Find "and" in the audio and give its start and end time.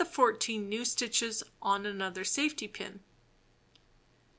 0.07-0.11